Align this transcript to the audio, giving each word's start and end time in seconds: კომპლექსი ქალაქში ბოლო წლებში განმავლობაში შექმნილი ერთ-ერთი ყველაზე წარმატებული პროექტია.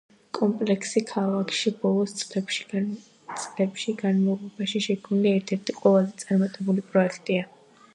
კომპლექსი 0.35 1.03
ქალაქში 1.09 1.73
ბოლო 1.83 2.07
წლებში 2.15 3.95
განმავლობაში 4.01 4.83
შექმნილი 4.91 5.35
ერთ-ერთი 5.37 5.81
ყველაზე 5.83 6.21
წარმატებული 6.27 6.91
პროექტია. 6.93 7.51